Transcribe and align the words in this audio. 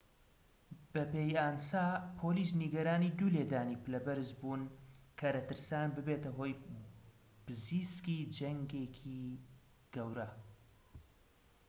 بەپێی 0.93 1.37
ئانسا 1.41 1.87
پۆلیس 2.19 2.51
نیگەرانی 2.63 3.15
دوو 3.17 3.33
لێدانی 3.35 3.81
پلە 3.83 3.99
بەرز 4.05 4.29
بوون 4.39 4.61
کە 5.17 5.27
دەترسان 5.35 5.87
ببێتە 5.95 6.29
هۆی 6.37 6.53
پزیسکی 7.45 8.27
جەنگێكی 8.37 9.21
گەورە 9.93 10.29